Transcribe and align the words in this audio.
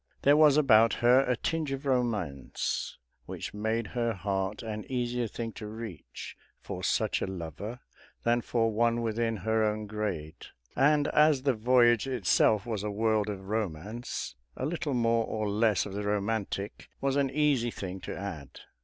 There 0.23 0.35
was 0.35 0.57
about 0.57 0.95
her 1.05 1.19
a 1.29 1.37
tinge 1.37 1.71
of 1.71 1.85
romance, 1.85 2.97
which 3.27 3.53
made 3.53 3.85
her 3.85 4.13
heart 4.13 4.63
an 4.63 4.83
easier 4.91 5.27
thing 5.27 5.51
to 5.51 5.67
reach 5.67 6.35
for 6.59 6.83
such 6.83 7.21
a 7.21 7.27
lover 7.27 7.81
than 8.23 8.41
for 8.41 8.71
one 8.71 9.03
within 9.03 9.37
her 9.45 9.63
own 9.63 9.85
grade; 9.85 10.47
and 10.75 11.07
as 11.09 11.43
the 11.43 11.53
voyage 11.53 12.07
itself 12.07 12.65
was 12.65 12.83
a 12.83 12.89
world 12.89 13.29
of 13.29 13.47
romance, 13.47 14.33
a 14.57 14.65
little 14.65 14.95
more 14.95 15.25
or 15.27 15.47
less 15.47 15.85
of 15.85 15.93
the 15.93 16.01
romantic 16.01 16.89
was 16.99 17.15
an 17.15 17.29
easy 17.29 17.69
thing 17.69 17.99
to 17.99 18.17
add. 18.17 18.61